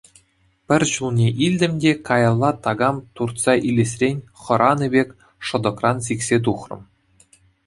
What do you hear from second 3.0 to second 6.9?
туртса илесрен хӑранӑ пек шӑтӑкран сиксе тухрӑм.